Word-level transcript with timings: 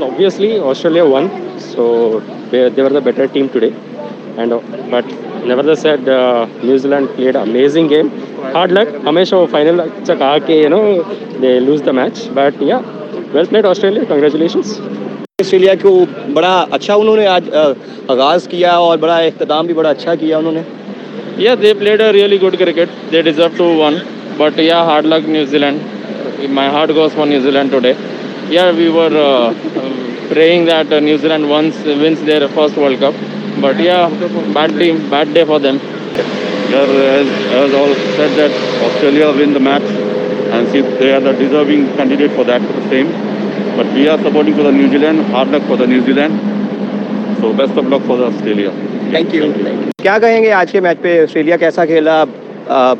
Obviously 0.00 0.58
Australia 0.60 1.04
won 1.04 1.26
so 1.60 2.18
they were 2.52 2.90
the 2.90 2.98
better 3.00 3.26
team 3.32 3.46
to 3.52 3.58
day 3.58 3.68
and 4.36 4.52
but 4.90 5.12
they were 5.48 5.64
the 5.64 5.74
side 5.74 6.08
New 6.62 6.76
Zealand 6.76 7.08
played 7.16 7.36
amazing 7.36 7.88
game 7.90 8.08
hard 8.54 8.72
luck 8.72 8.94
ہمیشہ 9.06 9.34
وہ 9.34 9.46
final 9.50 9.80
تک 10.04 10.22
آ 10.22 10.36
کے 10.46 10.54
you 10.54 10.68
know 10.68 10.82
they 11.42 11.58
lose 11.60 11.84
the 11.86 11.92
match 11.92 12.26
but 12.34 12.62
yeah 12.62 12.78
wealth 13.32 13.52
made 13.52 13.66
Australia 13.66 14.04
congratulations 14.08 14.78
Australia 15.40 15.74
کو 15.82 15.94
بڑا 16.34 16.54
اچھا 16.70 16.94
انہوں 16.94 17.16
نے 17.16 17.26
آج 17.26 17.50
آغاز 18.08 18.48
کیا 18.48 18.76
اور 18.76 18.98
بڑا 18.98 19.16
اختتام 19.20 19.66
بھی 19.66 19.74
بڑا 19.74 19.90
اچھا 19.90 20.14
کیا 20.14 20.38
انہوں 20.38 20.52
نے 20.52 20.62
yeah 21.38 21.54
they 21.62 21.74
played 21.74 22.00
a 22.00 22.12
really 22.12 22.40
good 22.42 22.58
cricket 22.58 23.12
they 23.12 23.22
deserve 23.22 23.48
to 23.56 23.72
win 23.76 23.94
but 24.36 24.58
yeah 24.60 24.82
hard 24.84 25.06
luck 25.06 25.28
New Zealand 25.28 26.50
my 26.50 26.70
heart 26.70 26.94
goes 26.96 27.14
for 27.14 27.26
New Zealand 27.26 27.72
to 27.72 27.78
day 27.78 27.92
yeah 28.50 28.70
praying 30.28 30.66
that 30.66 30.92
uh, 30.92 31.00
New 31.00 31.18
Zealand 31.18 31.48
wins, 31.48 31.76
wins 31.84 32.20
their 32.22 32.48
first 32.48 32.76
World 32.76 32.98
Cup. 32.98 33.14
But 33.60 33.78
yeah, 33.78 34.08
bad 34.52 34.70
team, 34.70 35.10
bad 35.10 35.32
day 35.34 35.44
for 35.44 35.58
them. 35.58 35.78
Yeah, 36.72 36.86
as, 37.18 37.28
as 37.60 37.74
all 37.74 37.94
said 38.16 38.36
that 38.38 38.52
Australia 38.82 39.30
win 39.32 39.52
the 39.52 39.60
match 39.60 39.82
and 39.82 40.68
see 40.70 40.80
they 40.80 41.12
are 41.12 41.20
the 41.20 41.32
deserving 41.32 41.86
candidate 41.96 42.32
for 42.32 42.44
that 42.44 42.62
same. 42.88 43.12
But 43.76 43.86
we 43.94 44.08
are 44.08 44.18
supporting 44.18 44.54
for 44.54 44.62
the 44.62 44.72
New 44.72 44.88
Zealand, 44.90 45.26
hard 45.26 45.48
luck 45.48 45.62
for 45.64 45.76
the 45.76 45.86
New 45.86 46.04
Zealand. 46.04 46.40
So 47.40 47.52
best 47.52 47.76
of 47.76 47.86
luck 47.86 48.02
for 48.02 48.16
the 48.16 48.26
Australia. 48.26 48.70
Thank 49.10 49.32
you. 49.34 49.52
Thank 49.52 49.86
you. 49.86 49.92
کیا 50.02 50.18
کہیں 50.18 50.42
گے 50.42 50.52
آج 50.52 50.72
کے 50.72 50.80
match 50.80 51.02
پہ 51.02 51.20
Australia 51.22 51.56
کیسا 51.56 51.84
کھیلا 51.86 52.22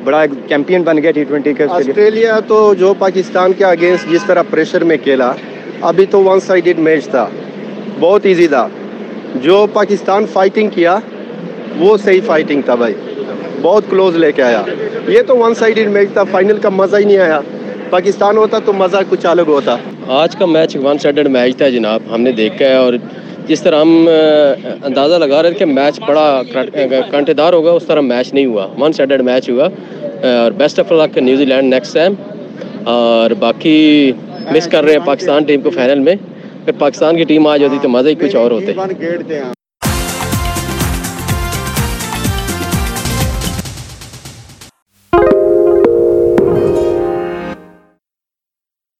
بڑا 0.04 0.24
champion 0.48 0.82
بن 0.82 1.02
گیا 1.02 1.10
ٹی 1.14 1.24
ٹوینٹی 1.28 1.52
کا 1.54 1.64
آسٹریلیا 1.76 2.38
تو 2.48 2.58
جو 2.78 2.92
پاکستان 2.98 3.52
کے 3.58 3.64
اگینسٹ 3.64 4.10
جس 4.12 4.24
طرح 4.26 4.42
پریشر 4.50 4.84
میں 4.90 4.96
کھیلا 5.04 5.32
ابھی 5.82 6.06
تو 6.06 6.22
ون 6.24 6.40
سائڈڈ 6.40 6.78
میچ 6.78 7.08
تھا 7.08 7.26
بہت 8.00 8.26
ایزی 8.26 8.46
تھا 8.48 8.66
جو 9.42 9.66
پاکستان 9.72 10.26
فائٹنگ 10.32 10.68
کیا 10.68 10.98
وہ 11.78 11.96
صحیح 11.96 12.20
فائٹنگ 12.26 12.62
تھا 12.62 12.74
بھائی 12.74 12.94
بہت 13.62 13.90
کلوز 13.90 14.16
لے 14.16 14.30
کے 14.32 14.42
آیا 14.42 14.62
یہ 15.08 15.22
تو 15.22 15.36
ون 15.36 15.54
میچ 15.88 16.12
تھا 16.12 16.24
فائنل 16.30 16.58
کا 16.58 16.68
مزہ 16.68 16.96
ہی 16.96 17.04
نہیں 17.04 17.18
آیا 17.18 17.40
پاکستان 17.90 18.36
ہوتا 18.36 18.58
تو 18.58 18.72
مزہ 18.72 18.96
کچھ 19.08 19.26
الگ 19.26 19.48
ہوتا 19.48 19.76
آج 20.18 20.36
کا 20.36 20.46
میچ 20.46 20.76
ون 20.82 20.98
سائڈ 20.98 21.28
میچ 21.28 21.56
تھا 21.56 21.68
جناب 21.68 22.02
ہم 22.10 22.20
نے 22.20 22.32
دیکھا 22.32 22.64
ہے 22.64 22.74
اور 22.74 22.94
جس 23.46 23.62
طرح 23.62 23.80
ہم 23.80 24.08
اندازہ 24.82 25.14
لگا 25.14 25.42
رہے 25.42 25.50
تھے 25.50 25.58
کہ 25.58 25.64
میچ 25.64 26.00
بڑا 26.00 26.42
کانٹے 27.10 27.32
دار 27.32 27.52
ہوگا 27.52 27.70
اس 27.70 27.86
طرح 27.86 28.00
میچ 28.02 28.32
نہیں 28.34 28.46
ہوا 28.46 28.66
ون 28.78 28.92
سائڈڈ 28.92 29.22
میچ 29.22 29.50
ہوا 29.50 29.68
اور 30.28 30.52
best 30.56 30.80
of 30.80 30.92
luck 30.92 31.18
New 31.18 31.44
Zealand 31.44 31.74
next 31.74 31.94
time 31.94 32.14
اور 32.84 33.30
باقی 33.30 34.12
مس 34.50 34.68
کر 34.68 34.84
رہے 34.84 34.92
ہیں 34.92 35.06
پاکستان 35.06 35.44
ٹیم 35.44 35.60
کو 35.60 35.70
فائنل 35.70 35.98
میں 35.98 36.14
پھر 36.64 36.72
پاکستان 36.78 37.16
کی 37.16 37.24
ٹیم 37.24 37.46
آ 37.46 37.56
جاتی 37.56 37.78
تو 37.82 37.88
مزہ 37.88 38.08
ہی 38.08 38.14
کچھ 38.14 38.36
اور 38.36 38.50
ہوتے 38.50 39.61